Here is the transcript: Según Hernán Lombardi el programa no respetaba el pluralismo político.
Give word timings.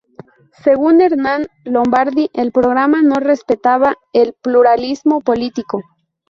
Según 0.63 0.99
Hernán 0.99 1.45
Lombardi 1.63 2.31
el 2.33 2.51
programa 2.51 3.03
no 3.03 3.17
respetaba 3.19 3.97
el 4.13 4.33
pluralismo 4.33 5.19
político. 5.21 5.83